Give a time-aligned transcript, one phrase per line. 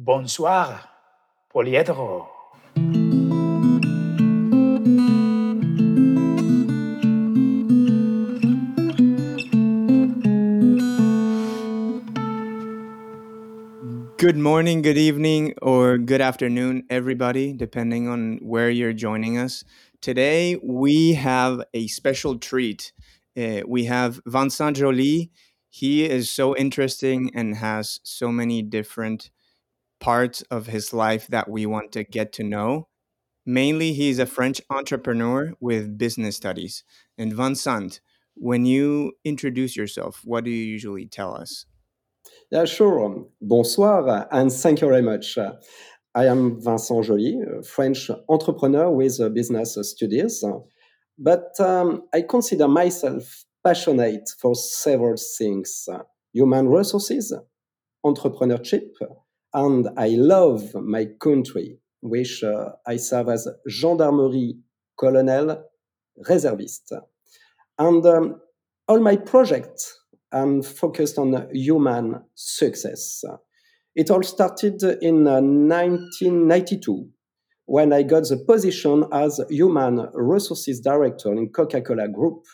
[0.00, 0.80] Bonsoir,
[1.52, 2.28] Poliedro.
[14.16, 19.64] Good morning, good evening, or good afternoon, everybody, depending on where you're joining us.
[20.00, 22.92] Today, we have a special treat.
[23.36, 25.32] Uh, we have Vincent Joly.
[25.68, 29.30] He is so interesting and has so many different
[30.00, 32.88] parts of his life that we want to get to know.
[33.44, 36.84] Mainly, he's a French entrepreneur with business studies.
[37.16, 38.00] And Vincent,
[38.34, 41.66] when you introduce yourself, what do you usually tell us?
[42.50, 43.26] Yeah, sure.
[43.40, 45.38] Bonsoir, and thank you very much.
[46.14, 50.44] I am Vincent Joly, French entrepreneur with business studies,
[51.18, 55.88] but um, I consider myself passionate for several things
[56.32, 57.34] human resources,
[58.04, 58.90] entrepreneurship,
[59.54, 64.58] and I love my country, which uh, I serve as gendarmerie
[64.98, 65.64] colonel
[66.28, 66.92] reservist.
[67.78, 68.40] And um,
[68.86, 69.98] all my projects
[70.32, 73.24] are focused on human success.
[73.94, 77.04] It all started in 1992 uh,
[77.66, 82.44] when I got the position as Human Resources Director in Coca Cola Group,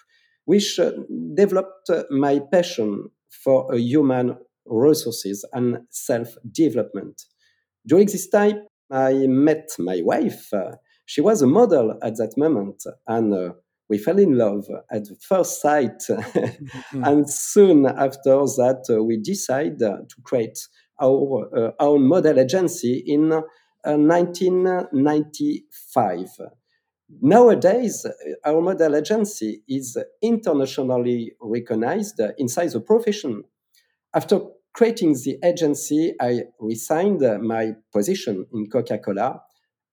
[0.44, 0.92] which uh,
[1.34, 4.36] developed my passion for human
[4.66, 7.22] resources and self development.
[7.86, 10.50] During this time, I met my wife.
[11.06, 13.52] she was a model at that moment, and uh,
[13.88, 15.98] we fell in love at first sight.
[16.08, 17.04] mm-hmm.
[17.04, 20.58] And soon after that, uh, we decided to create
[21.00, 23.30] our uh, own model agency in
[23.84, 26.28] 1995.
[26.40, 26.44] Uh,
[27.20, 28.12] Nowadays, uh,
[28.44, 33.44] our model agency is internationally recognized inside the profession.
[34.14, 34.40] After
[34.72, 39.40] creating the agency, I resigned my position in Coca Cola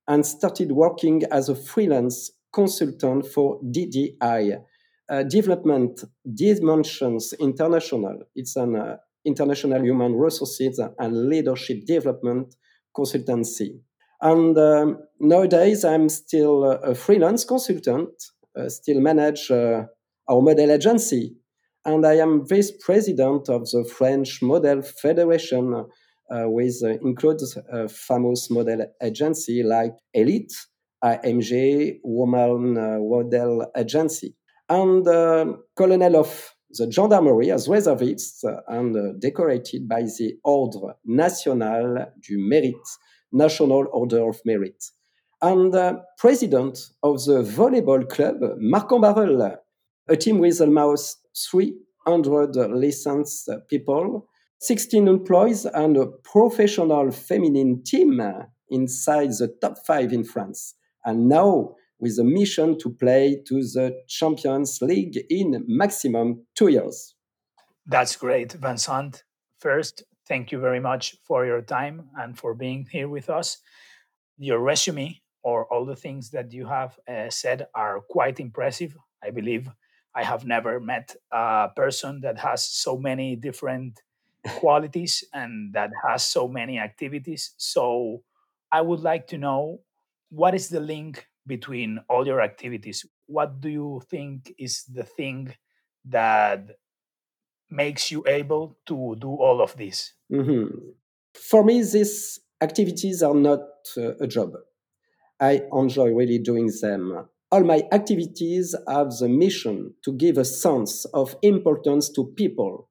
[0.07, 4.61] and started working as a freelance consultant for DDI,
[5.09, 8.19] uh, Development Dimensions International.
[8.35, 12.53] It's an uh, international human resources and leadership development
[12.95, 13.79] consultancy.
[14.21, 18.09] And um, nowadays, I'm still a freelance consultant,
[18.55, 19.85] uh, still manage uh,
[20.29, 21.37] our model agency.
[21.83, 27.89] And I am vice president of the French Model Federation, uh, with uh, includes a
[27.89, 30.53] famous model agency like Elite,
[31.03, 34.35] AMG, Woman uh, Model Agency.
[34.69, 42.05] And uh, Colonel of the Gendarmerie as reservist and uh, decorated by the Ordre National
[42.21, 42.97] du Mérite,
[43.31, 44.83] National Order of Merit.
[45.41, 49.57] And uh, president of the volleyball club, Marc Barrel,
[50.07, 51.19] a team with almost
[51.51, 54.27] 300 licensed people,
[54.59, 58.21] 16 employees, and a professional feminine team
[58.69, 60.75] inside the top five in France
[61.05, 67.15] and now with a mission to play to the Champions League in maximum two years.
[67.85, 69.23] That's great, Vincent.
[69.59, 73.57] First, thank you very much for your time and for being here with us.
[74.37, 78.95] Your resume or all the things that you have uh, said are quite impressive.
[79.23, 79.69] I believe
[80.15, 84.01] I have never met a person that has so many different
[84.45, 87.53] qualities and that has so many activities.
[87.57, 88.23] So
[88.71, 89.81] I would like to know
[90.29, 93.05] what is the link between all your activities?
[93.27, 95.53] What do you think is the thing
[96.05, 96.69] that
[97.69, 100.13] makes you able to do all of this?
[100.31, 100.77] Mm-hmm.
[101.33, 103.61] For me, these activities are not
[103.97, 104.53] uh, a job.
[105.39, 107.27] I enjoy really doing them.
[107.53, 112.87] All my activities have the mission to give a sense of importance to people,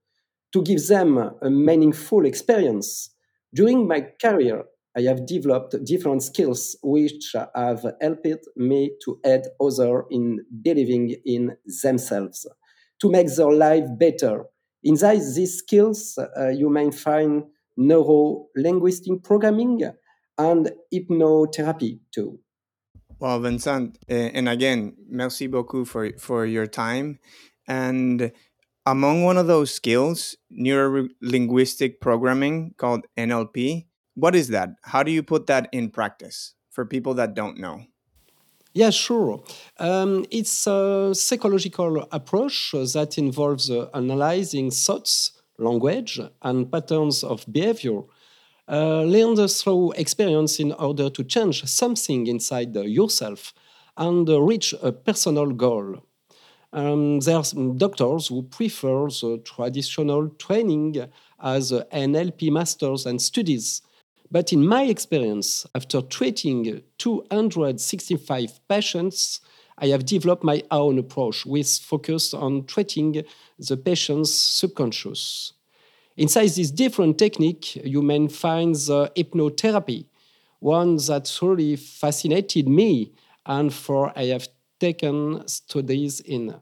[0.52, 3.08] to give them a meaningful experience.
[3.54, 10.04] During my career, I have developed different skills which have helped me to aid others
[10.10, 12.46] in believing in themselves,
[13.00, 14.44] to make their life better.
[14.84, 17.44] Inside these skills, uh, you may find
[17.78, 19.80] neuro linguistic programming
[20.36, 22.40] and hypnotherapy too.
[23.20, 27.18] Well, Vincent, uh, and again, merci beaucoup for, for your time.
[27.68, 28.32] And
[28.86, 33.84] among one of those skills, neuro linguistic programming called NLP,
[34.14, 34.70] what is that?
[34.84, 37.84] How do you put that in practice for people that don't know?
[38.72, 39.42] Yeah, sure.
[39.78, 48.00] Um, it's a psychological approach that involves uh, analyzing thoughts, language, and patterns of behavior
[48.70, 53.52] uh, learned through experience in order to change something inside yourself
[53.96, 55.96] and uh, reach a personal goal.
[56.72, 57.44] Um, there are
[57.76, 60.96] doctors who prefer the traditional training
[61.42, 63.82] as NLP masters and studies
[64.30, 69.40] But in my experience, after treating 265 patients,
[69.78, 73.24] I have developed my own approach with focus on treating
[73.58, 75.54] the patient's subconscious.
[76.16, 80.06] Inside this different technique, you may find the hypnotherapy,
[80.58, 83.12] one that really fascinated me
[83.46, 84.48] and for I have
[84.78, 86.56] taken studies in.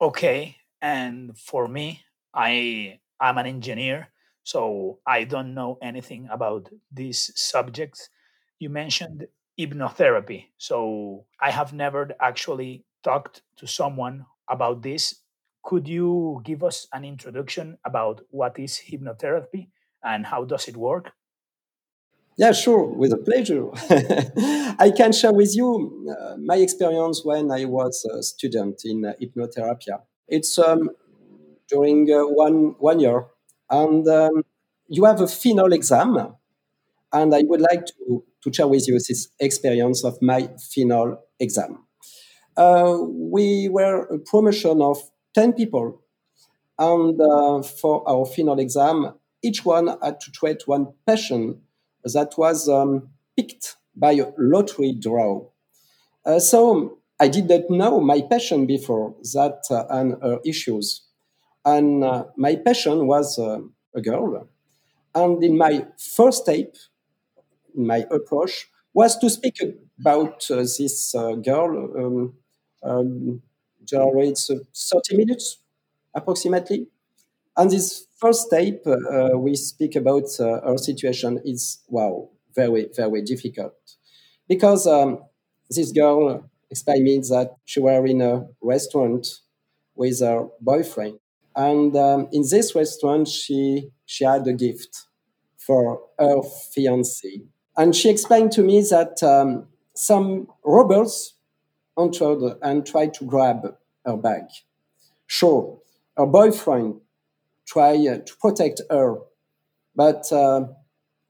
[0.00, 2.02] Okay, and for me,
[2.32, 4.08] I am an engineer,
[4.42, 8.08] so I don't know anything about these subjects.
[8.58, 9.26] You mentioned
[9.58, 15.23] hypnotherapy, so I have never actually talked to someone about this
[15.64, 19.68] could you give us an introduction about what is hypnotherapy
[20.04, 21.12] and how does it work?
[22.36, 23.70] Yeah, sure, with a pleasure.
[24.78, 29.12] I can share with you uh, my experience when I was a student in uh,
[29.22, 30.00] hypnotherapy.
[30.28, 30.90] It's um,
[31.68, 33.26] during uh, one one year,
[33.70, 34.42] and um,
[34.88, 36.34] you have a final exam,
[37.12, 41.86] and I would like to, to share with you this experience of my final exam.
[42.56, 44.98] Uh, we were a promotion of
[45.34, 46.00] 10 people.
[46.78, 51.58] And uh, for our final exam, each one had to treat one patient
[52.04, 55.46] that was um, picked by a lottery draw.
[56.24, 61.02] Uh, so I did not know my patient before that uh, and her issues.
[61.64, 63.60] And uh, my patient was uh,
[63.94, 64.48] a girl.
[65.14, 66.74] And in my first tape,
[67.74, 69.60] my approach was to speak
[70.00, 72.34] about uh, this uh, girl um,
[72.82, 73.42] um,
[73.86, 75.58] generates 30 minutes
[76.14, 76.88] approximately.
[77.56, 83.22] And this first tape, uh, we speak about uh, our situation is, wow, very, very
[83.22, 83.74] difficult.
[84.48, 85.24] Because um,
[85.70, 89.26] this girl explained me that she were in a restaurant
[89.94, 91.18] with her boyfriend.
[91.56, 95.04] And um, in this restaurant, she, she had a gift
[95.56, 96.40] for her
[96.76, 97.46] fiancé.
[97.76, 101.34] And she explained to me that um, some robbers
[101.98, 104.44] entered and tried to grab her bag.
[105.26, 105.78] Sure,
[106.16, 107.00] her boyfriend
[107.66, 109.18] tried to protect her,
[109.96, 110.66] but uh,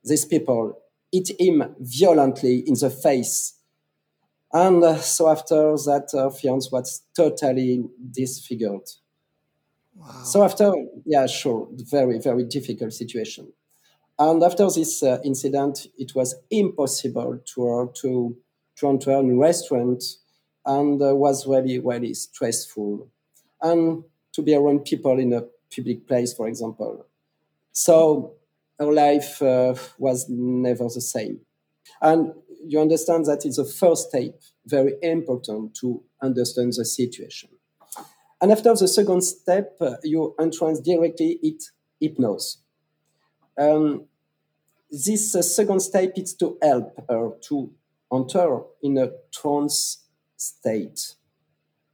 [0.05, 0.79] these people
[1.13, 3.55] hit him violently in the face.
[4.53, 8.89] And uh, so after that, her fiance was totally disfigured.
[9.97, 10.23] Wow.
[10.25, 10.73] So after,
[11.05, 13.53] yeah, sure, very, very difficult situation.
[14.19, 18.37] And after this uh, incident, it was impossible to her to,
[18.77, 20.03] to enter a restaurant
[20.67, 23.09] and uh, was really, really stressful.
[23.63, 25.45] And to be around people in a
[25.75, 27.07] public place, for example.
[27.73, 28.35] So
[28.79, 31.41] her life uh, was never the same.
[32.01, 32.33] And
[32.67, 37.51] you understand that it's the first step, very important to understand the situation.
[38.41, 41.65] And after the second step, uh, you entrance directly it
[42.01, 42.59] hypnosis.
[43.57, 44.07] Um,
[44.91, 47.73] this uh, second step is to help her to
[48.13, 50.04] enter in a trance
[50.37, 51.15] state.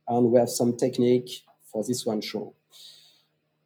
[0.08, 2.54] And we have some technique for this one show.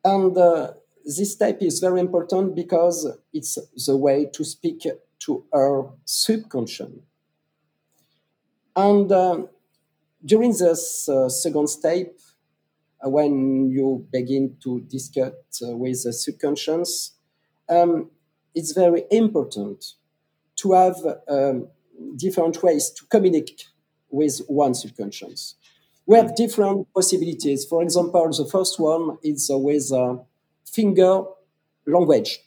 [0.05, 0.73] And uh,
[1.05, 4.87] this type is very important because it's the way to speak
[5.21, 6.91] to our subconscious.
[8.77, 9.43] And uh,
[10.25, 12.19] during this uh, second step,
[13.05, 15.33] uh, when you begin to discuss
[15.63, 17.13] uh, with the subconscious,
[17.69, 18.11] um,
[18.55, 19.85] it's very important
[20.57, 20.97] to have
[21.29, 21.69] um,
[22.17, 23.69] different ways to communicate
[24.15, 25.57] with one subconscious.
[26.07, 27.65] We have different possibilities.
[27.65, 30.17] For example, the first one is with uh,
[30.65, 31.23] finger
[31.87, 32.41] language.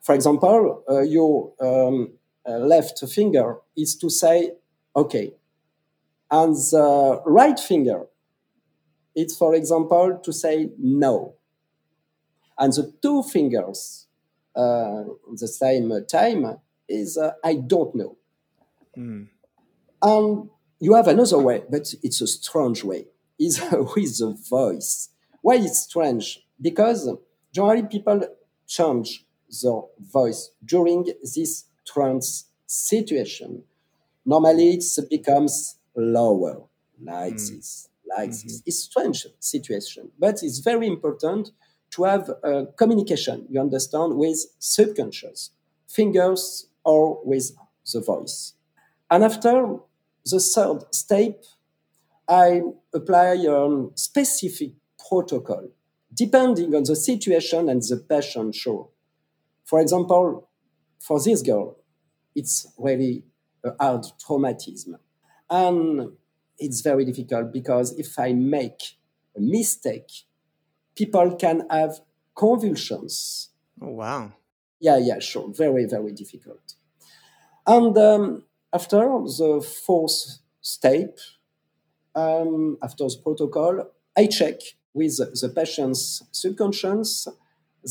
[0.00, 2.12] For example, uh, your um,
[2.46, 4.52] uh, left finger is to say,
[4.94, 5.32] okay.
[6.30, 8.06] And the right finger,
[9.18, 11.34] is, for example, to say no.
[12.56, 14.06] And the two fingers,
[14.54, 16.58] uh, the same time,
[16.88, 18.16] is uh, I don't know.
[18.96, 19.28] Mm.
[20.02, 23.06] And you have another way, but it's a strange way,
[23.38, 25.10] is with the voice.
[25.42, 26.46] Why it's strange?
[26.60, 27.08] Because
[27.52, 28.22] generally people
[28.66, 29.24] change
[29.62, 33.62] their voice during this trance situation.
[34.24, 36.62] Normally it becomes lower,
[37.02, 37.56] like mm.
[37.56, 38.48] this, like mm-hmm.
[38.48, 38.62] this.
[38.66, 41.50] It's strange situation, but it's very important
[41.90, 45.50] to have a communication, you understand, with subconscious,
[45.88, 47.52] fingers or with
[47.92, 48.52] the voice.
[49.10, 49.78] And after
[50.24, 51.44] the third step,
[52.28, 54.72] I apply a specific
[55.08, 55.68] protocol
[56.12, 58.90] depending on the situation and the patient show.
[59.64, 60.48] For example,
[60.98, 61.76] for this girl,
[62.34, 63.24] it's really
[63.64, 64.98] a hard traumatism.
[65.50, 66.12] And
[66.58, 68.96] it's very difficult because if I make
[69.36, 70.10] a mistake,
[70.94, 72.00] people can have
[72.34, 73.50] convulsions.
[73.80, 74.32] Oh, wow.
[74.80, 75.52] Yeah, yeah, sure.
[75.52, 76.74] Very, very difficult.
[77.66, 81.18] And um, after the fourth step,
[82.14, 84.60] um, after the protocol, I check
[84.92, 87.28] with the patient's subconscious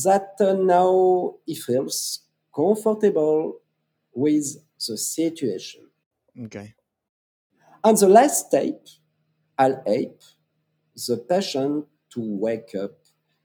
[0.04, 2.20] that uh, now he feels
[2.54, 3.60] comfortable
[4.12, 4.56] with
[4.86, 5.88] the situation.
[6.44, 6.74] Okay.
[7.82, 8.86] And the last step,
[9.56, 10.22] I'll help
[10.94, 12.98] the patient to wake up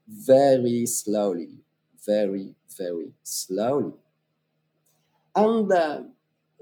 [0.08, 1.64] very slowly,
[2.06, 3.94] very, very slowly.
[5.36, 6.02] And uh,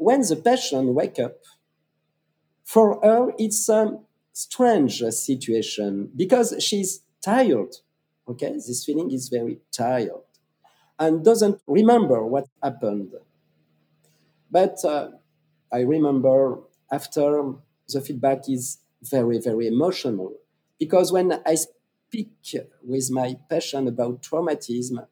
[0.02, 1.38] when the patient wake up,
[2.64, 4.00] for her it's a
[4.34, 7.76] strange situation because she's tired.
[8.28, 10.24] Okay, this feeling is very tired
[11.00, 13.14] and doesn't remember what happened.
[14.50, 15.10] But uh,
[15.72, 16.60] I remember
[16.92, 17.54] after
[17.88, 20.34] the feedback is very, very emotional
[20.80, 22.32] because when I speak
[22.84, 25.06] with my patient about traumatism,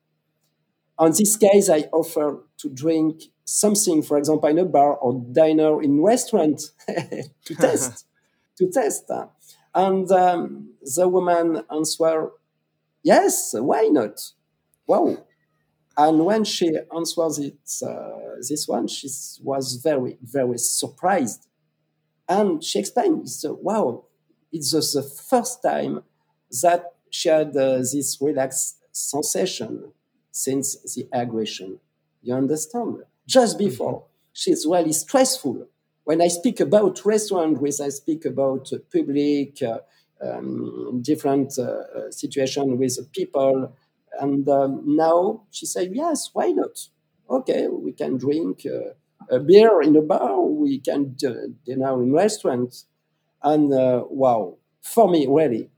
[1.00, 5.82] on this case, I offer to drink something, for example, in a bar or diner
[5.82, 6.62] in restaurant
[7.46, 8.06] to test,
[8.58, 9.10] to test.
[9.74, 12.32] And um, the woman answered,
[13.04, 14.20] "Yes, why not?
[14.88, 15.20] Wow,
[16.00, 19.10] and when she answered it, uh, this one, she
[19.44, 21.48] was very, very surprised.
[22.30, 24.06] And she explained, so, wow,
[24.52, 26.04] it's just the first time
[26.62, 29.92] that she had uh, this relaxed sensation
[30.40, 31.80] since the aggression.
[32.22, 33.04] You understand?
[33.28, 33.70] Just mm-hmm.
[33.70, 35.68] before, she's really stressful.
[36.06, 39.80] When I speak about restaurant, when I speak about public, uh,
[40.22, 43.74] um, different uh, uh situation with people,
[44.20, 46.76] and um, now she said, yes, why not?
[47.30, 48.94] Okay, we can drink uh,
[49.30, 51.34] a beer in a bar, we can uh,
[51.66, 52.86] dinner in restaurants.
[53.44, 55.70] And uh, wow, for me, really,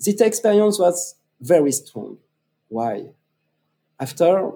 [0.00, 2.18] this experience was very strong.
[2.68, 3.14] Why?
[3.98, 4.52] After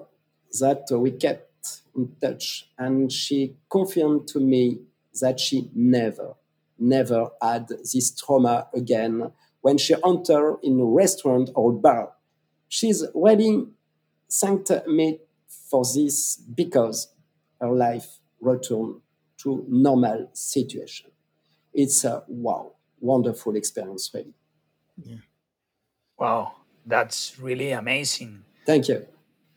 [0.60, 4.80] that, we kept in touch, and she confirmed to me
[5.20, 6.34] that she never,
[6.78, 12.12] never had this trauma again when she entered in a restaurant or bar
[12.68, 13.66] she's really
[14.30, 15.18] thanked me
[15.70, 17.08] for this because
[17.60, 19.00] her life returned
[19.38, 21.10] to normal situation.
[21.72, 24.34] It's a wow, wonderful experience, really.
[25.02, 25.16] Yeah.
[26.18, 26.52] Wow,
[26.84, 28.44] that's really amazing.
[28.66, 29.06] Thank you.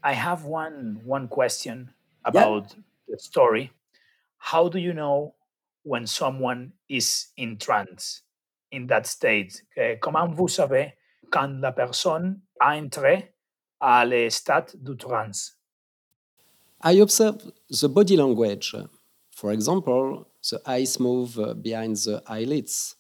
[0.04, 1.92] I have one one question
[2.26, 2.84] about yeah.
[3.08, 3.72] the story.
[4.38, 5.36] How do you know
[5.84, 8.24] when someone is in trance,
[8.72, 9.62] in that state?
[10.02, 10.94] Comment vous savez
[11.30, 13.34] quand la personne a entré
[13.80, 15.58] à l'état de trance.
[16.84, 18.76] I observe the body language.
[19.32, 22.96] For example, the eyes move behind the eyelids.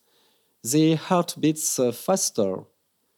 [0.63, 2.63] The heart beats uh, faster.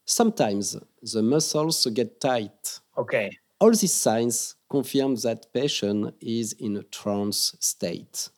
[0.06, 2.80] Sometimes the muscles get tight.
[2.96, 3.30] Okay.
[3.60, 8.28] All these signs confirm that patient is in a trance state.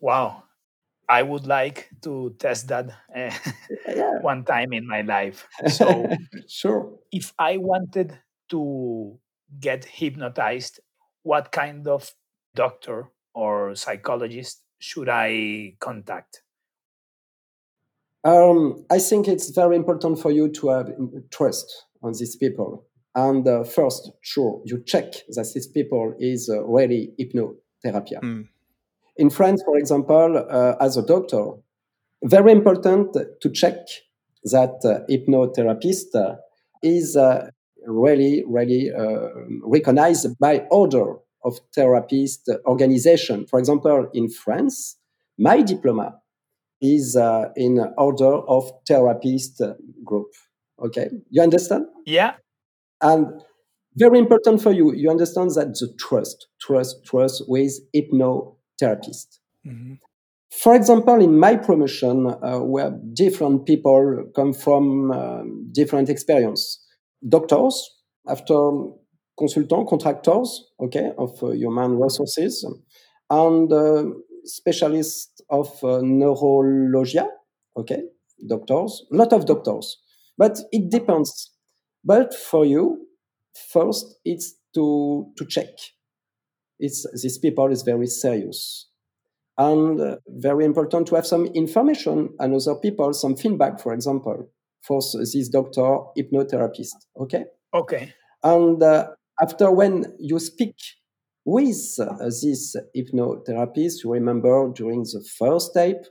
[0.00, 0.44] Wow.
[1.08, 3.30] I would like to test that uh,
[3.88, 4.18] yeah.
[4.20, 5.46] one time in my life.
[5.68, 6.08] So,
[6.48, 6.98] sure.
[7.12, 8.18] If I wanted
[8.50, 9.18] to
[9.60, 10.80] get hypnotized,
[11.22, 12.12] what kind of
[12.54, 16.42] doctor or psychologist should I contact?
[18.24, 20.90] Um, I think it's very important for you to have
[21.30, 22.84] trust on these people.
[23.16, 28.20] And uh, first, sure, you check that these people is uh, really hypnotherapy.
[28.22, 28.46] Mm
[29.16, 31.52] in France, for example, uh, as a doctor,
[32.24, 33.76] very important to check
[34.44, 36.36] that uh, hypnotherapist
[36.82, 37.48] is uh,
[37.86, 39.28] really, really uh,
[39.62, 43.46] recognized by order of therapist organization.
[43.46, 44.96] For example, in France,
[45.38, 46.20] my diploma
[46.80, 49.62] is uh, in order of therapist
[50.04, 50.28] group.
[50.84, 51.86] Okay, you understand?
[52.04, 52.34] Yeah.
[53.00, 53.42] And
[53.96, 59.38] very important for you, you understand that the trust, trust, trust with hypnotherapist.
[59.66, 59.94] Mm-hmm.
[60.50, 66.82] For example, in my promotion, uh, where different people come from uh, different experience,
[67.28, 67.90] doctors,
[68.28, 68.54] after
[69.38, 72.66] consultants, contractors, okay, of uh, human resources,
[73.30, 74.04] and uh,
[74.44, 77.20] specialists of uh, neurology,
[77.76, 78.02] okay,
[78.48, 79.98] doctors, a lot of doctors,
[80.38, 81.50] but it depends.
[82.06, 83.06] But for you,
[83.72, 85.72] first, it's to to check.
[86.78, 88.88] It's these people is very serious.
[89.58, 94.50] And uh, very important to have some information and other people some feedback for example
[94.82, 97.46] for this doctor hypnotherapist okay?
[97.72, 98.12] Okay.
[98.42, 99.08] And uh,
[99.40, 100.76] after when you speak
[101.46, 106.04] with uh, this hypnotherapist you remember during the first step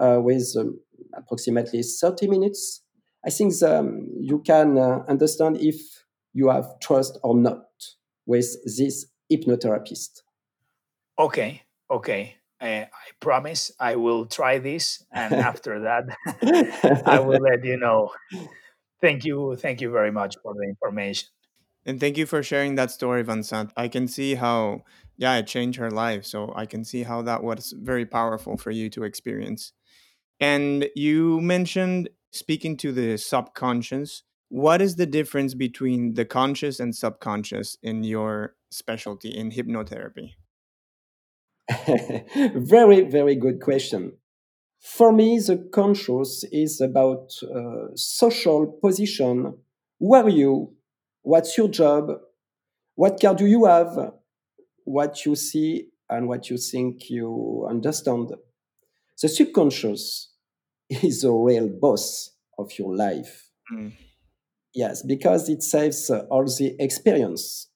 [0.00, 0.80] uh, with um,
[1.14, 2.82] approximately 30 minutes
[3.26, 5.76] i think the, um, you can uh, understand if
[6.36, 7.64] you have trust or not
[8.26, 10.20] with this hypnotherapist.
[11.18, 12.36] Okay, okay.
[12.60, 16.04] Uh, I promise I will try this, and after that,
[17.06, 18.12] I will let you know.
[19.00, 21.28] Thank you, thank you very much for the information.
[21.86, 23.72] And thank you for sharing that story, Vincent.
[23.76, 24.82] I can see how,
[25.16, 26.24] yeah, it changed her life.
[26.24, 29.72] So I can see how that was very powerful for you to experience.
[30.40, 34.22] And you mentioned speaking to the subconscious.
[34.48, 40.34] What is the difference between the conscious and subconscious in your specialty in hypnotherapy?
[42.54, 44.12] very, very good question.
[44.80, 49.58] For me, the conscious is about uh, social position.
[49.98, 50.74] Who are you?
[51.22, 52.12] What's your job?
[52.94, 54.12] What car do you have?
[54.84, 58.32] What you see and what you think you understand.
[59.20, 60.32] The subconscious
[60.90, 63.50] is the real boss of your life.
[63.72, 63.92] Mm.
[64.74, 67.70] Yes, because it saves uh, all the experience,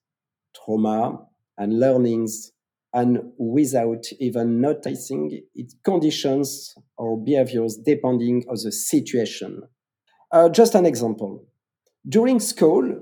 [0.55, 1.25] trauma,
[1.57, 2.51] and learnings
[2.93, 9.63] and without even noticing it conditions our behaviors depending on the situation.
[10.31, 11.45] Uh, just an example.
[12.07, 13.01] During school,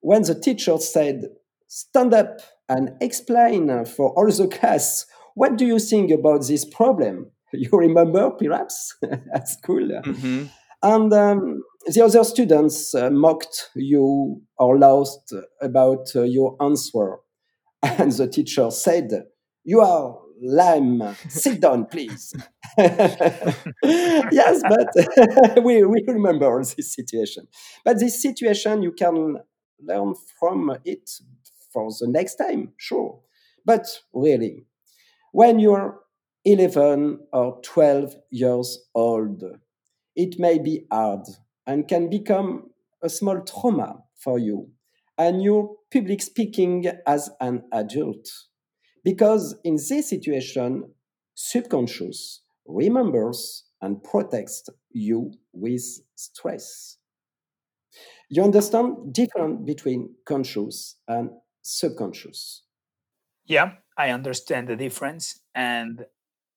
[0.00, 1.28] when the teacher said,
[1.66, 7.30] stand up and explain for all the class, what do you think about this problem?
[7.62, 8.96] You remember, perhaps,
[9.34, 9.86] at school?
[10.04, 10.44] Mm-hmm.
[10.82, 17.18] And um, the other students uh, mocked you or laughed about uh, your answer.
[17.82, 19.10] And the teacher said,
[19.64, 21.02] You are lame.
[21.28, 22.32] Sit down, please.
[22.78, 27.46] yes, but we, we remember this situation.
[27.84, 29.36] But this situation, you can
[29.80, 31.10] learn from it
[31.72, 33.20] for the next time, sure.
[33.64, 34.66] But really,
[35.32, 36.00] when you're
[36.44, 39.42] 11 or 12 years old,
[40.16, 41.26] it may be hard
[41.66, 42.70] and can become
[43.02, 44.70] a small trauma for you
[45.18, 48.28] and your public speaking as an adult.
[49.04, 50.92] Because in this situation,
[51.34, 55.82] subconscious remembers and protects you with
[56.14, 56.98] stress.
[58.28, 61.30] You understand difference between conscious and
[61.62, 62.62] subconscious.
[63.44, 66.06] Yeah, I understand the difference and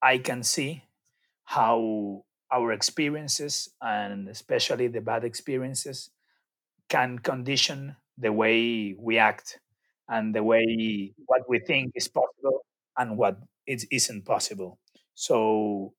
[0.06, 0.84] I can see
[1.46, 6.10] how our experiences and especially the bad experiences
[6.88, 9.58] can condition the way we act
[10.08, 12.64] and the way what we think is possible
[12.96, 14.78] and what it isn't possible.
[15.14, 15.92] So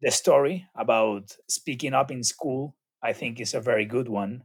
[0.00, 4.42] the story about speaking up in school, I think is a very good one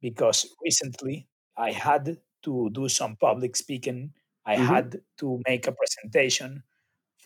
[0.00, 4.12] because recently I had to do some public speaking.
[4.46, 4.74] I mm-hmm.
[4.74, 6.62] had to make a presentation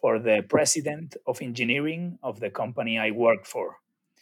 [0.01, 3.77] for the president of engineering of the company I work for.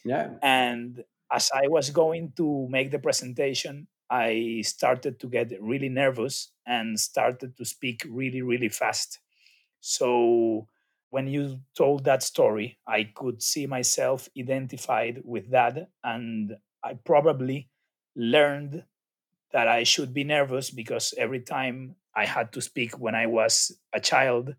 [0.04, 0.30] Yeah.
[0.42, 6.52] And as I was going to make the presentation, I started to get really nervous
[6.66, 9.18] and started to speak really, really fast.
[9.80, 10.68] So
[11.10, 15.90] when you told that story, I could see myself identified with that.
[16.04, 17.68] And I probably
[18.14, 18.84] learned
[19.52, 23.76] that I should be nervous because every time I had to speak when I was
[23.92, 24.54] a child,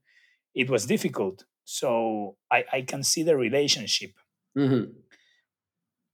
[0.58, 1.46] it was difficult.
[1.63, 4.13] So I, I can see the relationship.
[4.58, 4.91] Mm-hmm.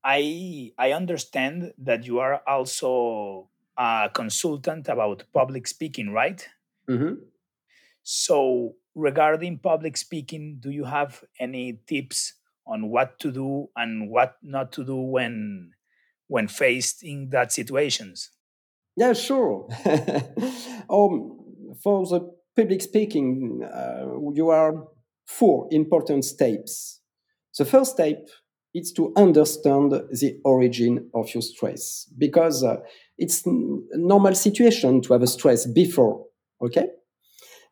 [0.04, 6.46] I I understand that you are also a consultant about public speaking, right?
[6.90, 7.14] Mm-hmm.
[8.04, 12.34] So regarding public speaking, do you have any tips
[12.68, 15.72] on what to do and what not to do when
[16.28, 18.32] when faced in that situations?
[18.98, 19.70] Yeah, sure.
[20.90, 21.40] um,
[21.82, 24.88] for the public speaking, uh, you are
[25.26, 27.02] four important steps.
[27.58, 28.28] The first step
[28.74, 32.78] is to understand the origin of your stress because uh,
[33.18, 33.52] it's a
[33.94, 36.26] normal situation to have a stress before,
[36.64, 36.88] okay?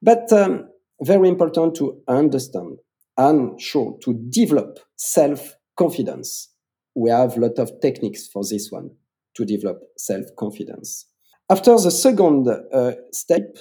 [0.02, 0.70] But um,
[1.02, 2.78] very important to understand
[3.18, 6.50] and sure to develop self confidence.
[6.96, 8.92] We have a lot of techniques for this one
[9.36, 11.08] to develop self confidence.
[11.50, 13.58] After the second uh, step,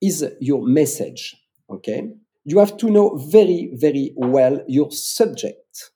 [0.00, 1.36] is your message.
[1.68, 2.10] Okay.
[2.44, 5.90] You have to know very, very well your subject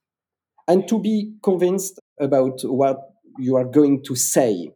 [0.68, 2.98] and to be convinced about what
[3.38, 4.70] you are going to say.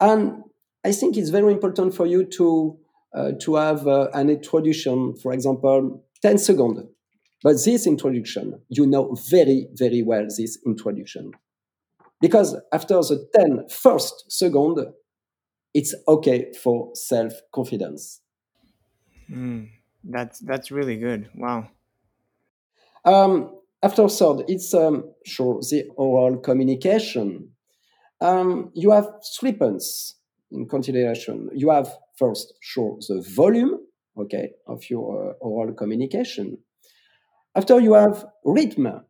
[0.00, 0.42] And
[0.84, 2.78] I think it's very important for you to,
[3.14, 6.82] uh, to have uh, an introduction, for example, 10 seconds.
[7.42, 11.32] But this introduction, you know very, very well this introduction.
[12.20, 14.78] Because after the 10 first second,
[15.74, 18.20] it's okay for self confidence.
[19.30, 19.68] Mm,
[20.02, 21.28] that's that's really good.
[21.34, 21.68] Wow.
[23.04, 27.50] Um, after third, it's um, sure the oral communication.
[28.20, 29.08] Um, you have
[29.38, 30.16] three points
[30.50, 31.50] in consideration.
[31.54, 33.80] You have first, sure, the volume
[34.16, 36.58] okay, of your uh, oral communication.
[37.54, 39.02] After you have rhythm.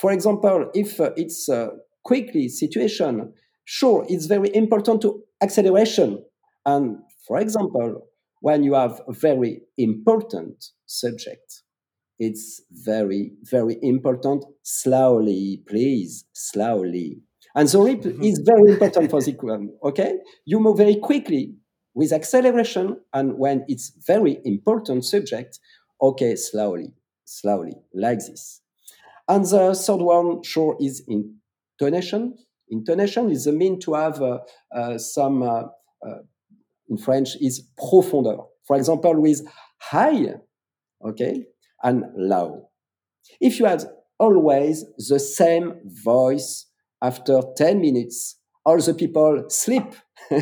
[0.00, 1.70] For example, if uh, it's a
[2.04, 3.32] quickly situation,
[3.64, 6.24] sure, it's very important to acceleration.
[6.66, 8.07] And for example,
[8.40, 11.62] when you have a very important subject,
[12.18, 14.44] it's very, very important.
[14.62, 17.20] Slowly, please, slowly.
[17.54, 18.22] And the rip mm-hmm.
[18.22, 19.70] is very important for the one.
[19.82, 21.54] Okay, you move very quickly
[21.94, 25.58] with acceleration, and when it's very important subject,
[26.00, 26.92] okay, slowly,
[27.24, 28.60] slowly, like this.
[29.26, 32.36] And the third one, sure, is intonation.
[32.70, 34.38] Intonation is the mean to have uh,
[34.74, 35.64] uh, some, uh,
[36.06, 36.18] uh
[36.88, 38.46] in French, is profondeur.
[38.66, 39.46] For example, with
[39.78, 40.34] high,
[41.04, 41.44] okay,
[41.82, 42.68] and low.
[43.40, 43.86] If you have
[44.18, 46.66] always the same voice
[47.00, 49.84] after 10 minutes, all the people sleep.
[50.30, 50.38] you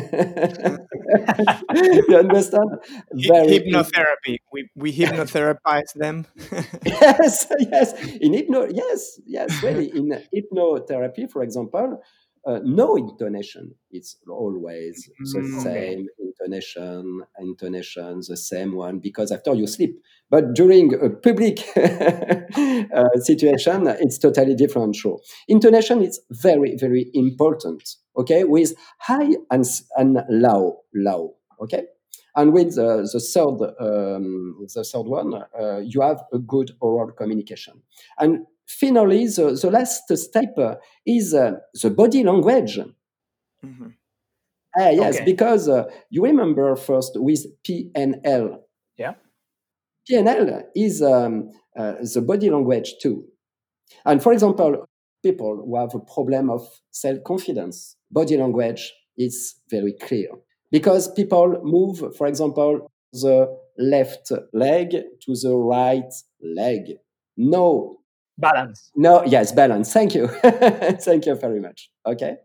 [2.17, 2.69] understand?
[3.13, 4.39] Very hypnotherapy.
[4.51, 6.25] We, we hypnotherapize them.
[6.85, 7.93] yes, yes.
[8.17, 9.91] In hypno, yes, yes, really.
[9.95, 12.01] In hypnotherapy, for example,
[12.45, 13.75] uh, no intonation.
[13.91, 16.07] It's always the mm, same
[16.39, 20.01] intonation, intonation, the same one, because after you sleep.
[20.29, 24.95] But during a public uh, situation, it's totally different.
[24.95, 27.87] Sure, intonation is very, very important.
[28.17, 31.35] Okay, with high and and low, low.
[31.61, 31.85] Okay,
[32.35, 37.11] and with the, the third, um, the third one, uh, you have a good oral
[37.11, 37.81] communication.
[38.19, 40.55] And finally, the, the last step
[41.05, 42.77] is uh, the body language.
[43.65, 43.87] Mm-hmm.
[44.77, 45.25] Ah, yes, okay.
[45.25, 48.59] because uh, you remember first with PNL.
[48.97, 49.13] Yeah.
[50.09, 53.25] PNL is um, uh, the body language too.
[54.05, 54.85] And for example,
[55.23, 60.29] people who have a problem of self confidence, body language is very clear
[60.71, 66.83] because people move, for example, the left leg to the right leg.
[67.35, 67.97] No
[68.37, 68.91] balance.
[68.95, 69.91] No, yes, balance.
[69.91, 70.27] Thank you.
[71.07, 71.89] Thank you very much.
[72.05, 72.37] Okay.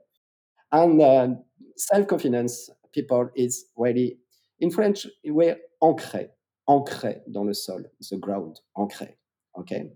[0.70, 1.28] And uh,
[1.76, 4.18] self confidence, people is really,
[4.60, 6.28] in French, we're ancré,
[6.68, 9.14] ancré dans le sol, the ground, ancré.
[9.58, 9.90] Okay.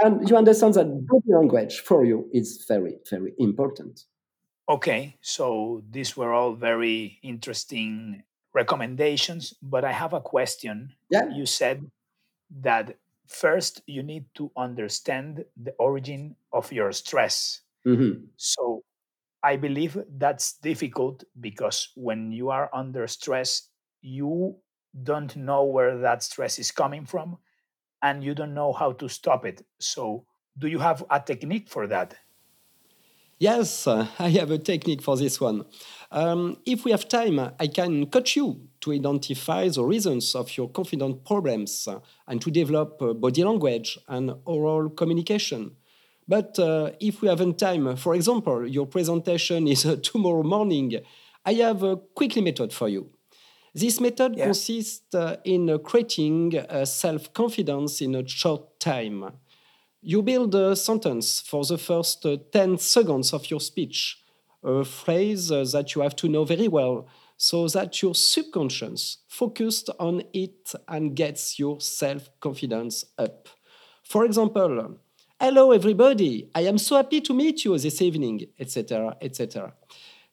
[0.00, 4.04] And you understand that body language for you is very, very important.
[4.68, 5.16] Okay.
[5.22, 8.22] So these were all very interesting
[8.54, 10.94] recommendations, but I have a question.
[11.10, 11.28] Yeah.
[11.34, 11.90] You said
[12.60, 17.62] that first you need to understand the origin of your stress.
[17.86, 18.24] Mm-hmm.
[18.36, 18.82] So
[19.42, 23.68] I believe that's difficult because when you are under stress,
[24.00, 24.56] you
[25.02, 27.38] don't know where that stress is coming from
[28.02, 29.64] and you don't know how to stop it.
[29.80, 30.24] So,
[30.56, 32.14] do you have a technique for that?
[33.38, 35.64] Yes, uh, I have a technique for this one.
[36.10, 40.68] Um, if we have time, I can coach you to identify the reasons of your
[40.68, 45.76] confident problems uh, and to develop uh, body language and oral communication.
[46.28, 51.00] But uh, if we haven't time, for example, your presentation is uh, tomorrow morning,
[51.44, 53.08] I have a quickly method for you.
[53.74, 54.44] This method yeah.
[54.44, 59.32] consists uh, in creating self confidence in a short time.
[60.00, 64.22] You build a sentence for the first uh, 10 seconds of your speech,
[64.62, 69.90] a phrase uh, that you have to know very well, so that your subconscious focused
[69.98, 73.48] on it and gets your self confidence up.
[74.02, 74.98] For example,
[75.40, 79.72] hello everybody, I am so happy to meet you this evening, etc., etc.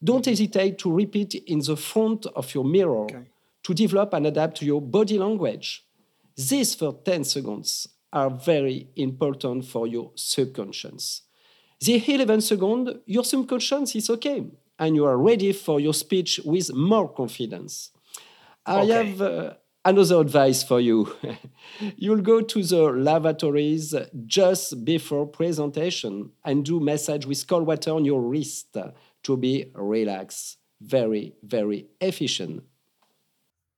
[0.03, 3.25] Don't hesitate to repeat in the front of your mirror okay.
[3.63, 5.85] to develop and adapt to your body language.
[6.35, 11.21] These for 10 seconds are very important for your subconscious.
[11.79, 14.45] The 11 second, your subconscious is okay,
[14.79, 17.91] and you are ready for your speech with more confidence.
[18.65, 18.91] I okay.
[18.91, 19.53] have uh,
[19.85, 21.15] another advice for you.
[21.95, 23.93] You'll go to the lavatories
[24.25, 28.75] just before presentation and do massage with cold water on your wrist
[29.23, 30.57] to be relaxed.
[30.81, 32.63] Very, very efficient.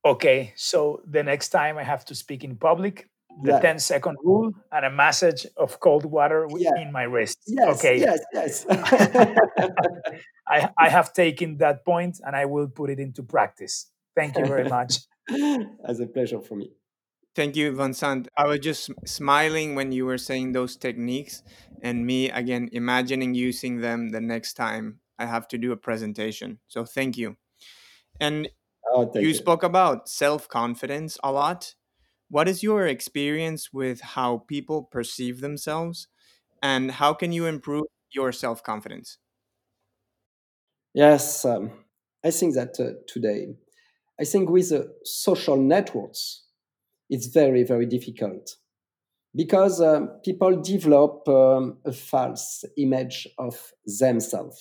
[0.04, 3.08] Okay, so the next time I have to speak in public,
[3.42, 3.60] the yeah.
[3.60, 6.80] 10 second rule and a massage of cold water yeah.
[6.80, 7.38] in my wrist.
[7.46, 7.98] Yes, okay.
[8.00, 8.66] Yes, yes.
[10.48, 13.90] I, I have taken that point and I will put it into practice.
[14.16, 14.98] Thank you very much.
[15.84, 16.72] As a pleasure for me.
[17.34, 18.28] Thank you, Vincent.
[18.36, 21.42] I was just smiling when you were saying those techniques,
[21.82, 26.58] and me again imagining using them the next time I have to do a presentation.
[26.66, 27.36] So thank you.
[28.20, 28.48] And
[28.86, 31.74] oh, you, you spoke about self confidence a lot.
[32.30, 36.08] What is your experience with how people perceive themselves
[36.62, 39.18] and how can you improve your self confidence?
[40.94, 41.70] Yes, um,
[42.24, 43.54] I think that uh, today,
[44.20, 46.44] I think with uh, social networks,
[47.08, 48.56] it's very, very difficult
[49.34, 54.60] because um, people develop um, a false image of themselves.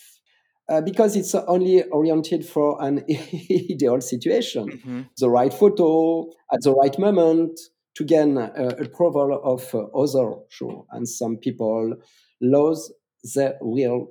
[0.70, 3.02] Uh, because it's only oriented for an
[3.72, 5.02] ideal situation, mm-hmm.
[5.18, 7.58] the right photo at the right moment
[7.96, 10.36] to gain uh, approval of uh, other.
[10.50, 11.96] Sure, and some people
[12.42, 12.92] lose
[13.34, 14.08] their real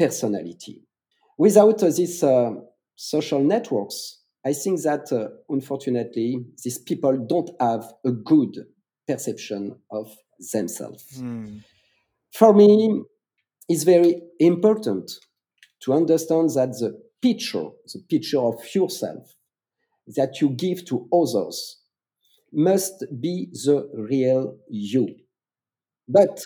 [0.00, 0.82] personality.
[1.38, 2.54] Without uh, these uh,
[2.96, 8.56] social networks, I think that uh, unfortunately, these people don't have a good
[9.06, 10.10] perception of
[10.52, 11.20] themselves.
[11.20, 11.62] Mm.
[12.32, 13.02] For me,
[13.68, 15.10] it's very important
[15.82, 19.34] to understand that the picture, the picture of yourself
[20.16, 21.78] that you give to others
[22.52, 25.14] must be the real you.
[26.08, 26.40] But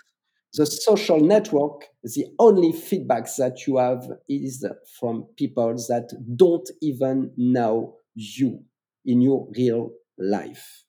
[0.55, 4.65] the social network, the only feedback that you have is
[4.99, 8.63] from people that don't even know you
[9.05, 10.83] in your real life.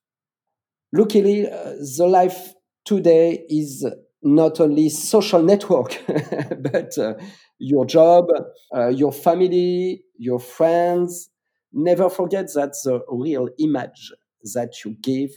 [0.93, 3.87] Luckily, uh, the life today is
[4.23, 6.03] not only social network,
[6.73, 7.15] but uh,
[7.59, 8.27] your job,
[8.75, 11.31] uh, your family, your friends.
[11.73, 14.13] Never forget that the real image
[14.55, 15.31] that you give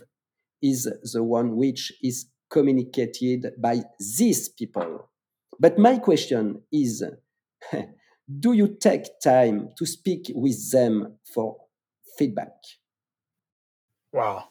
[0.61, 3.81] is the one which is communicated by
[4.17, 5.09] these people.
[5.59, 7.03] But my question is
[8.39, 11.57] do you take time to speak with them for
[12.17, 12.53] feedback?
[14.13, 14.49] Wow,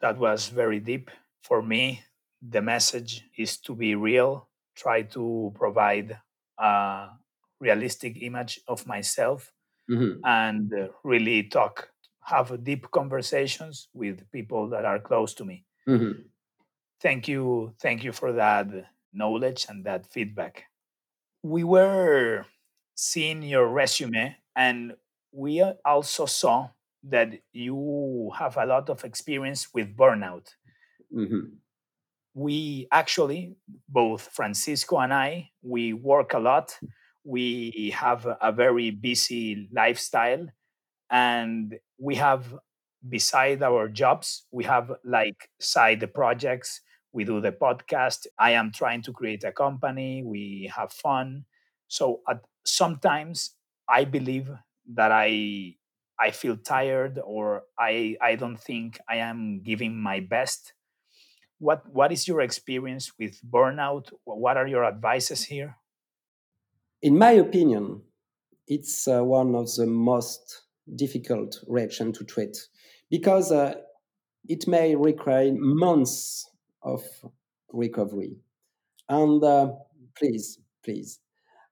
[0.00, 1.10] that was very deep.
[1.42, 2.02] For me,
[2.42, 6.18] the message is to be real, try to provide
[6.58, 7.08] a
[7.60, 9.52] realistic image of myself,
[9.90, 10.20] mm-hmm.
[10.24, 11.88] and uh, really talk,
[12.24, 15.64] have deep conversations with people that are close to me.
[15.88, 16.22] Mm-hmm.
[17.04, 17.74] Thank you.
[17.82, 18.66] Thank you for that
[19.12, 20.64] knowledge and that feedback.
[21.42, 22.46] We were
[22.94, 24.94] seeing your resume and
[25.30, 26.70] we also saw
[27.10, 30.48] that you have a lot of experience with burnout.
[31.14, 31.56] Mm-hmm.
[32.32, 33.54] We actually,
[33.86, 36.78] both Francisco and I, we work a lot.
[37.22, 40.48] We have a very busy lifestyle
[41.10, 42.54] and we have
[43.06, 46.80] beside our jobs we have like side projects
[47.14, 48.26] we do the podcast.
[48.38, 50.22] I am trying to create a company.
[50.24, 51.44] We have fun.
[51.88, 53.56] So at, sometimes
[53.88, 54.48] i believe
[54.94, 55.74] that i
[56.18, 60.72] i feel tired or i i don't think i am giving my best.
[61.58, 64.12] What what is your experience with burnout?
[64.24, 65.76] What are your advices here?
[67.02, 68.02] In my opinion
[68.66, 70.62] it's uh, one of the most
[70.96, 72.56] difficult reaction to treat
[73.10, 73.74] because uh,
[74.48, 76.48] it may require months
[76.84, 77.02] of
[77.72, 78.36] recovery.
[79.08, 79.72] And uh,
[80.16, 81.20] please, please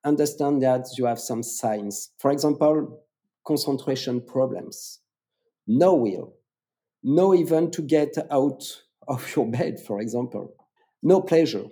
[0.05, 2.11] understand that you have some signs.
[2.19, 3.05] For example,
[3.47, 5.01] concentration problems,
[5.67, 6.35] no will,
[7.03, 8.65] no even to get out
[9.09, 10.55] of your bed, for example,
[11.03, 11.65] no pleasure.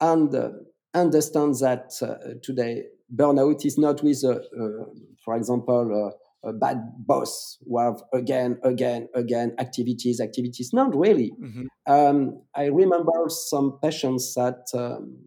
[0.00, 0.50] And uh,
[0.94, 4.84] understand that uh, today burnout is not with, uh, uh,
[5.24, 10.70] for example, uh, bad boss who have again, again, again activities, activities.
[10.72, 11.32] Not really.
[11.40, 11.92] Mm-hmm.
[11.92, 15.18] Um, I remember some patients that um,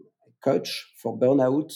[0.43, 1.73] coach for burnout.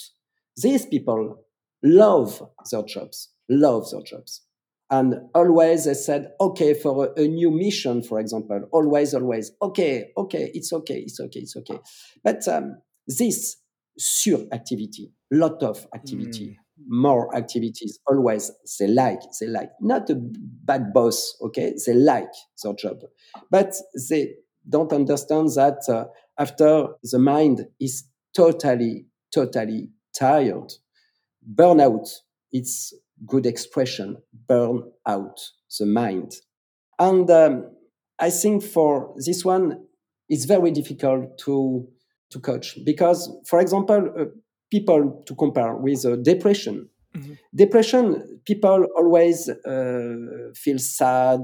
[0.58, 1.46] These people
[1.84, 4.44] love their jobs, love their jobs.
[4.90, 10.12] And always they said, okay, for a, a new mission, for example, always, always, okay,
[10.18, 11.80] okay, it's okay, it's okay, it's okay.
[12.22, 13.56] But um, this
[13.98, 18.00] sur activity, lot of activity, mm more activities.
[18.08, 19.72] Always they like they like.
[19.80, 21.74] Not a bad boss okay?
[21.86, 22.32] They like
[22.64, 23.02] their job.
[23.50, 23.76] But
[24.10, 24.36] they
[24.68, 26.06] don't understand that uh,
[26.38, 30.74] after the mind is totally totally tired
[31.56, 32.08] burnout
[32.52, 32.94] it's
[33.26, 34.18] good expression
[34.48, 35.40] burn out
[35.80, 36.34] the mind.
[37.00, 37.72] And um,
[38.20, 39.86] i think for this one
[40.30, 41.88] it's very difficult to
[42.30, 44.26] to coach because for example uh,
[44.72, 46.90] people to compare with uh, depression.
[47.16, 47.34] Mm-hmm.
[47.54, 50.16] Depression, people always uh,
[50.56, 51.42] feel sad,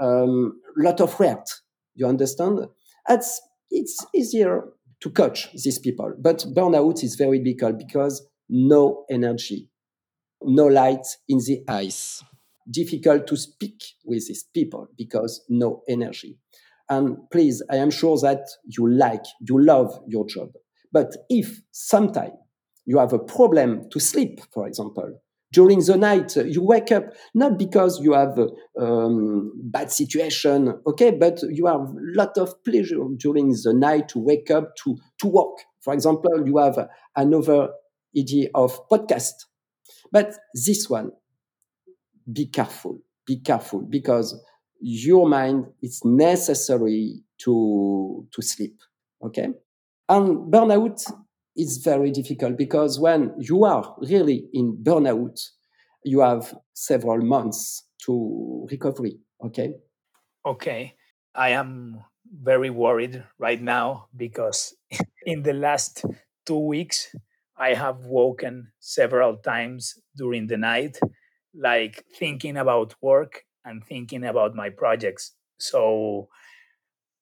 [0.00, 1.48] um, lot of regret.
[1.94, 2.60] You understand?
[3.08, 4.64] It's it's easier
[5.00, 9.70] to coach these people, but burnout is very difficult because no energy,
[10.42, 12.22] no light in the eyes.
[12.70, 16.38] Difficult to speak with these people because no energy.
[16.88, 20.50] And please, I am sure that you like, you love your job.
[20.92, 22.32] But if sometime
[22.86, 25.20] you have a problem to sleep, for example.
[25.52, 28.48] During the night, you wake up not because you have a
[28.80, 34.18] um, bad situation, okay, but you have a lot of pleasure during the night to
[34.18, 35.58] wake up to, to work.
[35.80, 37.68] For example, you have another
[38.16, 39.34] idea of podcast.
[40.10, 41.12] But this one,
[42.32, 44.34] be careful, be careful, because
[44.80, 48.78] your mind is necessary to to sleep.
[49.24, 49.48] Okay,
[50.08, 51.00] and burnout
[51.56, 55.40] is very difficult because when you are really in burnout,
[56.04, 59.18] you have several months to recovery.
[59.44, 59.74] Okay.
[60.44, 60.94] Okay.
[61.34, 62.02] I am
[62.42, 64.74] very worried right now because
[65.26, 66.04] in the last
[66.44, 67.14] two weeks,
[67.58, 70.98] I have woken several times during the night,
[71.54, 75.32] like thinking about work and thinking about my projects.
[75.58, 76.28] So,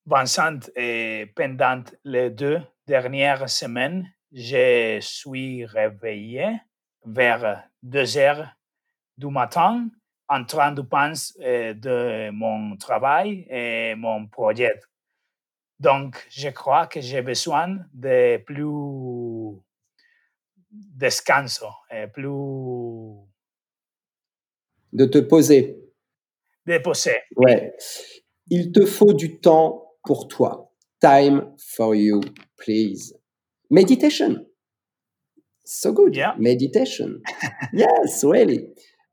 [0.07, 6.59] Vincent, eh, pendant les deux dernières semaines, je suis réveillé
[7.07, 8.49] vers 2 heures
[9.17, 9.89] du matin
[10.29, 14.81] en train de penser euh, de mon travail et mon projet.
[15.79, 19.61] Donc, je crois que j'ai besoin de plus
[20.71, 22.29] descanso, et plus...
[24.93, 25.79] De te poser.
[26.67, 27.19] De poser.
[27.37, 27.77] Ouais.
[28.49, 30.73] Il te faut du temps pour toi.
[31.01, 32.21] Time for you,
[32.57, 33.15] please.
[33.71, 34.47] Meditation.
[35.65, 36.15] So good.
[36.15, 36.35] Yeah.
[36.37, 37.23] Meditation.
[37.73, 38.67] yes, really.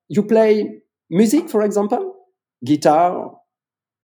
[0.10, 2.16] You play music, for example?
[2.64, 3.38] Guitar?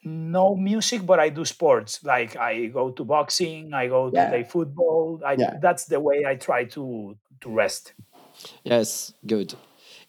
[0.03, 2.03] No music, but I do sports.
[2.03, 4.29] Like I go to boxing, I go to Yeah.
[4.29, 5.21] play football.
[5.25, 5.57] I, Yeah.
[5.61, 7.93] That's the way I try to to rest.
[8.63, 9.53] Yes, good.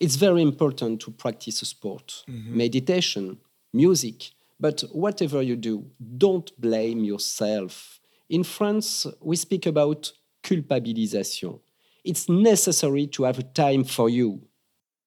[0.01, 2.57] It's very important to practice a sport, mm-hmm.
[2.57, 3.39] meditation,
[3.73, 8.01] music, but whatever you do, don't blame yourself.
[8.29, 10.13] In France, we speak about
[10.49, 11.61] culpabilisation.
[12.05, 14.41] It's necessary to have time for you.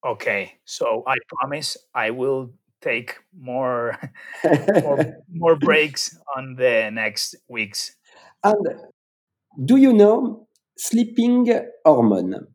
[0.04, 2.50] Okay, so I promise I will
[2.80, 3.98] take more
[4.82, 7.96] more, more breaks on the next weeks.
[8.44, 8.66] And
[9.64, 12.48] do you know sleeping hormone?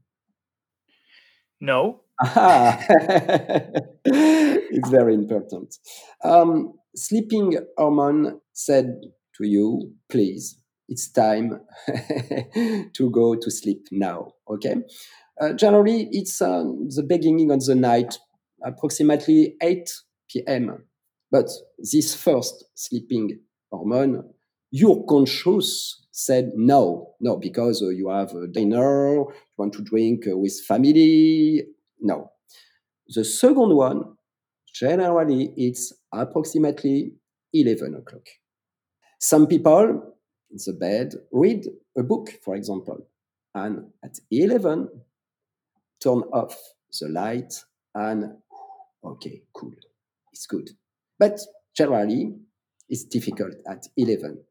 [1.59, 2.83] No, Aha.
[4.05, 5.75] it's very important.
[6.23, 9.01] Um, sleeping hormone said
[9.35, 11.61] to you, please, it's time
[12.93, 14.33] to go to sleep now.
[14.49, 14.75] Okay.
[15.39, 18.17] Uh, generally, it's um, the beginning of the night,
[18.63, 19.89] approximately 8
[20.29, 20.85] p.m.
[21.31, 23.39] But this first sleeping
[23.71, 24.23] hormone,
[24.71, 30.25] your conscious said no, no, because uh, you have a dinner, you want to drink
[30.27, 31.63] uh, with family.
[31.99, 32.31] No.
[33.09, 34.15] The second one,
[34.73, 37.13] generally, it's approximately
[37.53, 38.25] 11 o'clock.
[39.19, 40.16] Some people
[40.51, 41.65] in the bed read
[41.97, 43.07] a book, for example,
[43.53, 44.89] and at 11,
[46.01, 46.55] turn off
[46.99, 47.53] the light
[47.95, 48.35] and
[49.03, 49.73] okay, cool,
[50.31, 50.69] it's good.
[51.19, 51.39] But
[51.75, 52.35] generally,
[52.89, 54.43] it's difficult at 11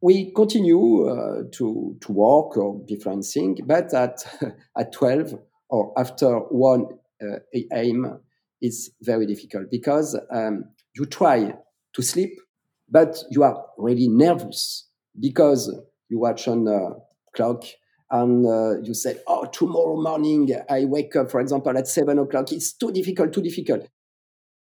[0.00, 4.24] we continue uh, to, to work or different thing, but at,
[4.78, 5.38] at 12
[5.70, 6.86] or after 1
[7.22, 8.20] uh, a.m.,
[8.60, 11.54] it's very difficult because um, you try
[11.94, 12.38] to sleep,
[12.90, 15.74] but you are really nervous because
[16.08, 17.00] you watch on the
[17.34, 17.64] clock
[18.10, 22.52] and uh, you say, oh, tomorrow morning I wake up, for example, at 7 o'clock.
[22.52, 23.86] It's too difficult, too difficult.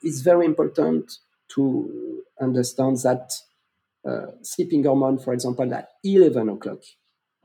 [0.03, 1.13] It's very important
[1.55, 3.33] to understand that
[4.09, 6.79] uh, sleeping hormone, for example, at 11 o'clock.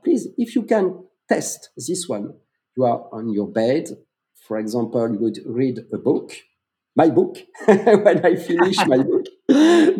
[0.04, 2.34] Please, if you can test this one,
[2.76, 3.88] you are on your bed.
[4.46, 6.32] For example, you would read a book,
[6.94, 9.02] my book, when I finish my.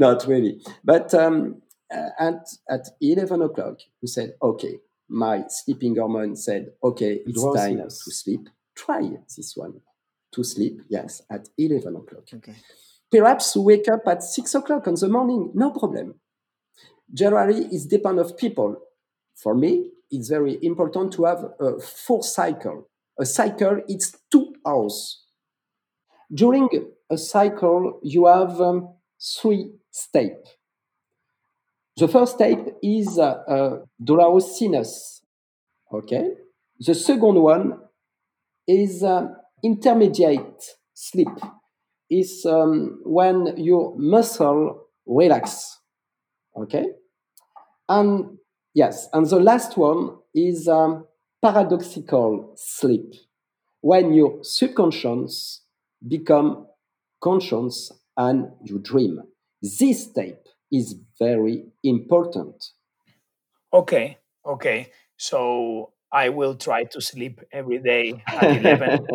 [0.00, 0.60] Not really.
[0.82, 1.62] But um,
[1.94, 7.78] uh, at, at 11 o'clock, you said, okay, my sleeping hormone said, okay, it's time
[7.78, 8.48] to sleep.
[8.74, 9.02] Try
[9.36, 9.80] this one.
[10.32, 12.24] To sleep, yes, at 11 o'clock.
[12.32, 12.54] Okay.
[13.10, 16.14] Perhaps you wake up at 6 o'clock in the morning, no problem
[17.12, 18.76] generally it depends of people.
[19.36, 22.88] For me, it's very important to have a full cycle.
[23.18, 25.24] A cycle is two hours.
[26.32, 26.68] During
[27.10, 30.56] a cycle, you have um, three steps.
[31.96, 35.22] The first step is uh, uh, drowsiness.
[35.92, 36.30] Okay.
[36.78, 37.78] The second one
[38.66, 39.26] is uh,
[39.62, 40.64] intermediate
[40.94, 41.28] sleep.
[42.08, 45.78] Is um, when your muscle relax.
[46.56, 46.86] Okay.
[47.88, 48.38] And
[48.74, 51.06] yes, and the last one is um,
[51.42, 53.14] paradoxical sleep,
[53.80, 55.62] when your subconscious
[56.06, 56.66] become
[57.22, 59.20] conscious and you dream.
[59.62, 62.62] This step is very important.
[63.72, 64.92] okay, okay.
[65.16, 69.08] So I will try to sleep every day at 11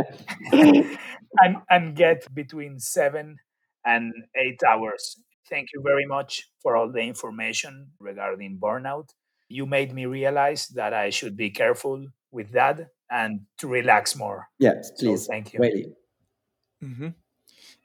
[0.52, 3.38] and, and get between seven
[3.86, 5.20] and eight hours.
[5.50, 9.10] Thank you very much for all the information regarding burnout.
[9.48, 14.48] You made me realize that I should be careful with that and to relax more.
[14.60, 15.28] yes, So please.
[15.30, 15.62] thank you.
[15.62, 15.96] Really.
[16.82, 17.16] hmm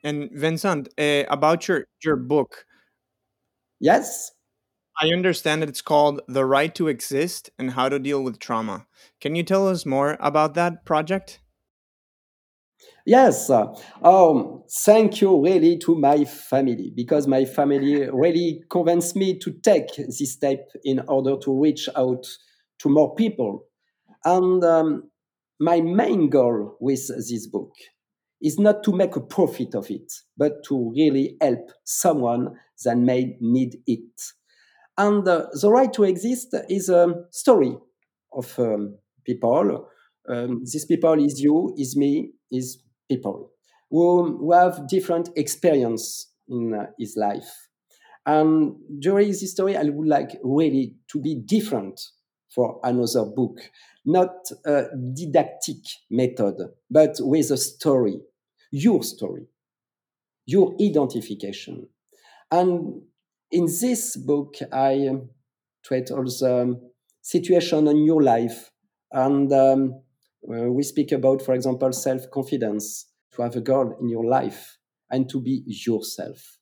[0.02, 2.64] And Vincent, uh, about your your book.
[3.80, 4.32] Yes.
[5.02, 8.86] I understand that it's called The Right to Exist and How to Deal with Trauma.
[9.20, 11.40] Can you tell us more about that project?
[13.06, 13.50] Yes.
[13.50, 19.94] Um, thank you really to my family because my family really convinced me to take
[19.96, 22.26] this step in order to reach out
[22.80, 23.64] to more people.
[24.24, 25.10] And um,
[25.58, 27.72] my main goal with this book
[28.42, 33.36] is not to make a profit of it, but to really help someone that may
[33.40, 34.22] need it.
[34.96, 37.76] And uh, the right to exist is a story
[38.32, 39.88] of um, people.
[40.28, 43.50] Um, this people is you, is me, is people
[43.90, 47.68] who, who have different experience in uh, his life.
[48.26, 52.00] And during this story, I would like really to be different
[52.54, 53.58] for another book,
[54.04, 54.34] not
[54.66, 54.84] a
[55.14, 55.78] didactic
[56.10, 56.56] method,
[56.90, 58.20] but with a story,
[58.70, 59.46] your story,
[60.46, 61.88] your identification.
[62.50, 63.02] And
[63.50, 65.30] in this book, I um,
[65.84, 66.80] treat all the um,
[67.22, 68.70] situation in your life.
[69.12, 70.02] And um,
[70.48, 74.78] uh, we speak about, for example, self confidence, to have a girl in your life
[75.10, 76.58] and to be yourself.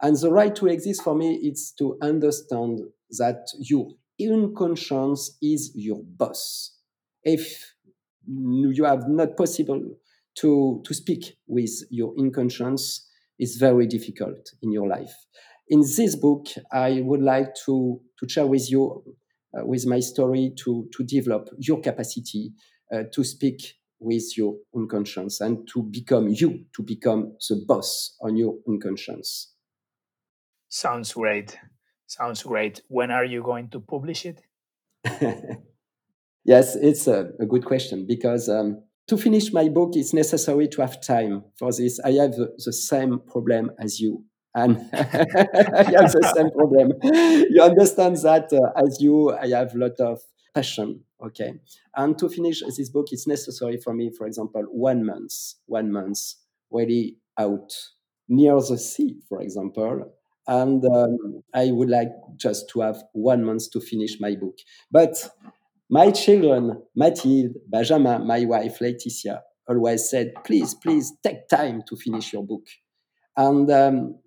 [0.00, 2.80] And the right to exist for me is to understand
[3.18, 3.88] that your
[4.20, 6.76] unconscious is your boss.
[7.22, 7.74] If
[8.26, 9.82] you have not possible
[10.40, 13.08] to, to speak with your unconscious,
[13.38, 15.12] is very difficult in your life.
[15.68, 19.02] In this book, I would like to, to share with you,
[19.56, 22.52] uh, with my story, to, to develop your capacity
[22.92, 28.36] uh, to speak with your unconscious and to become you, to become the boss on
[28.36, 29.52] your unconscious.
[30.68, 31.58] Sounds great.
[32.06, 32.82] Sounds great.
[32.88, 34.42] When are you going to publish it?
[36.44, 40.80] yes, it's a, a, good question because um, to finish my book, it's necessary to
[40.82, 42.00] have time for this.
[42.00, 44.24] I have the, the same problem as you.
[44.54, 46.92] And I have the same problem.
[47.02, 50.20] You understand that uh, as you, I have a lot of
[50.54, 51.04] passion.
[51.24, 51.54] Okay.
[51.94, 55.32] And to finish this book, it's necessary for me, for example, one month,
[55.66, 56.18] one month
[56.70, 57.72] really out
[58.28, 60.12] near the sea, for example.
[60.48, 64.58] And um, I would like just to have one month to finish my book.
[64.90, 65.16] But
[65.88, 72.32] my children, Mathilde, Benjamin, my wife, Laetitia, always said, please, please take time to finish
[72.32, 72.66] your book.
[73.36, 74.18] And um,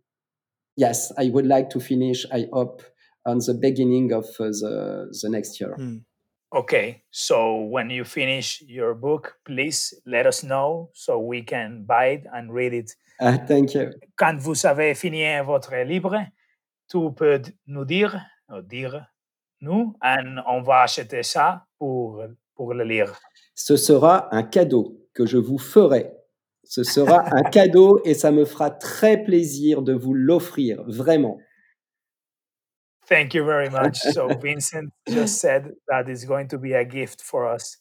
[0.76, 2.82] yes, I would like to finish, I hope,
[3.26, 5.74] on the beginning of uh, the, the next year.
[5.76, 5.98] Hmm.
[6.52, 12.06] Okay, so when you finish your book, please let us know so we can buy
[12.06, 12.96] it and read it.
[13.20, 13.92] Uh, thank you.
[14.18, 16.26] Quand vous avez fini votre livre,
[16.90, 18.20] tu peux nous dire,
[18.68, 19.06] dire
[19.62, 20.16] nous, et
[20.48, 22.24] on va acheter ça pour,
[22.56, 23.20] pour le lire.
[23.56, 26.12] Ce sera un cadeau que je vous ferai.
[26.64, 31.40] Ce sera un cadeau et ça me fera très plaisir de vous l'offrir, vraiment.
[33.08, 33.98] Thank you very much.
[34.14, 37.78] So Vincent just said that it's going to be a gift for us.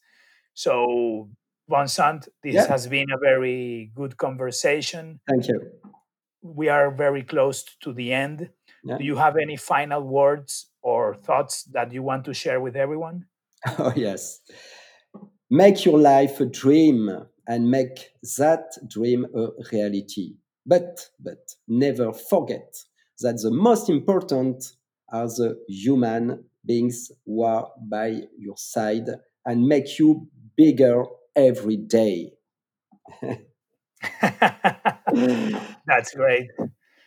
[0.54, 1.28] So
[1.68, 2.66] Vincent, this yeah.
[2.66, 5.20] has been a very good conversation.
[5.28, 5.60] Thank you.
[6.42, 8.48] We are very close to the end.
[8.84, 8.98] Yeah.
[8.98, 13.26] Do you have any final words or thoughts that you want to share with everyone?
[13.78, 14.40] Oh yes.
[15.50, 17.10] Make your life a dream
[17.46, 20.34] and make that dream a reality.
[20.64, 22.76] But but never forget
[23.20, 24.72] that the most important
[25.12, 29.08] are the human beings who are by your side
[29.46, 31.04] and make you bigger
[31.34, 32.32] every day.
[35.86, 36.46] That's great.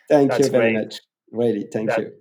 [0.09, 0.85] Thank That's you very great.
[0.85, 0.99] much.
[1.31, 2.11] Really, thank that, you.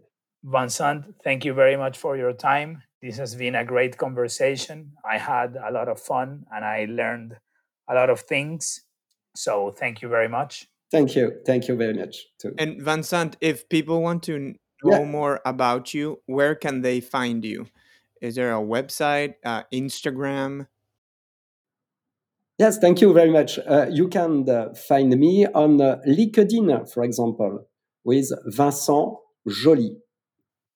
[0.45, 2.83] Vincent, thank you very much for your time.
[3.03, 4.93] This has been a great conversation.
[5.09, 7.37] I had a lot of fun and I learned
[7.89, 8.83] a lot of things.
[9.35, 10.69] So thank you very much.
[10.91, 11.33] Thank you.
[11.47, 12.55] Thank you very much too.
[12.59, 14.39] And Vincent, if people want to
[14.83, 15.05] know yeah.
[15.05, 17.67] more about you, where can they find you?
[18.21, 20.67] Is there a website, uh, Instagram?
[22.59, 23.59] Yes, thank you very much.
[23.59, 27.67] Uh, you can uh, find me on uh, LinkedIn, for example,
[28.05, 29.97] with Vincent Joly.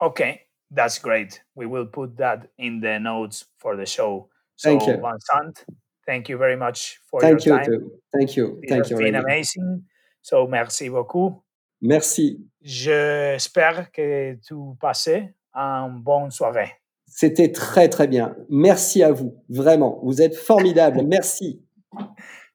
[0.00, 1.42] Okay, that's great.
[1.54, 4.28] We will put that in the notes for the show.
[4.56, 4.94] So, thank you.
[4.94, 5.64] Vincent,
[6.06, 7.72] thank you very much for thank your you time.
[7.72, 7.90] Too.
[8.16, 8.60] Thank you.
[8.62, 8.98] It thank has you.
[8.98, 9.84] been amazing.
[10.22, 11.42] So, merci beaucoup.
[11.80, 12.38] Merci.
[12.62, 16.72] J'espère que tu passais un bon soirée.
[17.06, 18.34] C'était très très bien.
[18.48, 20.00] Merci à vous, vraiment.
[20.02, 21.02] Vous êtes formidable.
[21.06, 21.62] Merci.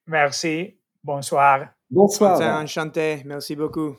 [0.06, 0.76] Merci.
[1.02, 1.68] Bonsoir.
[1.88, 2.40] Bonsoir.
[2.60, 3.22] Enchanté.
[3.24, 3.96] Merci beaucoup.